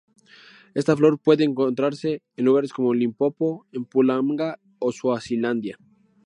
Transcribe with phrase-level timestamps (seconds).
[0.73, 5.77] Esta flor puede encontrarse en lugares como Limpopo, Mpumalanga o Swazilandia.